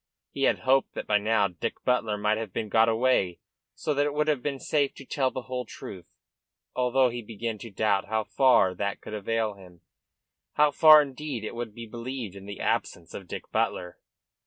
[0.31, 3.39] He had hoped that by now Dick Butler might have been got away,
[3.75, 6.07] so that it would have been safe to tell the whole truth,
[6.75, 9.81] although he began to doubt how far that could avail him,
[10.53, 13.99] how far, indeed, it would be believed in the absence of Dick Butler.